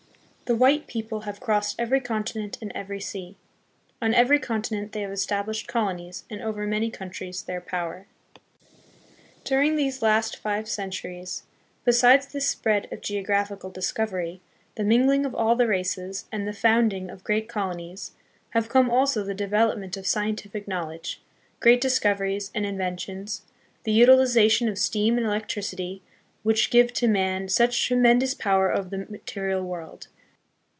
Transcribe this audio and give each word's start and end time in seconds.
The 0.49 0.57
white 0.57 0.85
people 0.85 1.21
have 1.21 1.39
crossed 1.39 1.77
every 1.79 2.01
con 2.01 2.25
tinent 2.25 2.61
and 2.61 2.73
every 2.75 2.99
sea. 2.99 3.37
On 4.01 4.13
every 4.13 4.37
continent 4.37 4.91
they, 4.91 4.99
have 4.99 5.11
estab 5.11 5.45
lished 5.45 5.65
colonies 5.67 6.25
and 6.29 6.41
over 6.41 6.67
many 6.67 6.91
countries 6.91 7.41
their 7.41 7.61
power. 7.61 8.05
During 9.45 9.77
these 9.77 10.01
last 10.01 10.35
five 10.35 10.67
centuries, 10.67 11.43
besides 11.85 12.25
this 12.25 12.49
spread 12.49 12.91
of 12.91 12.99
geographical 12.99 13.69
discovery, 13.69 14.41
the 14.75 14.83
mingling 14.83 15.25
of 15.25 15.33
all 15.33 15.55
the 15.55 15.67
races, 15.67 16.25
and 16.33 16.45
the 16.45 16.51
founding 16.51 17.09
of 17.09 17.23
great 17.23 17.47
colonies, 17.47 18.11
have 18.49 18.67
come 18.67 18.89
also 18.89 19.23
the 19.23 19.33
develop 19.33 19.77
ment 19.79 19.95
of 19.95 20.05
scientific 20.05 20.67
knowledge, 20.67 21.21
great 21.61 21.79
discoveries 21.79 22.51
and 22.53 22.65
inven 22.65 22.99
tions, 22.99 23.43
the 23.85 23.93
utilization 23.93 24.67
of 24.67 24.77
steam 24.77 25.15
and 25.17 25.25
electricity, 25.25 26.01
which 26.43 26.71
give 26.71 26.91
to 26.91 27.07
man 27.07 27.47
such 27.47 27.87
tremendous 27.87 28.33
powor 28.33 28.73
over 28.75 28.89
the 28.89 28.97
material 29.07 29.63
world. 29.63 30.09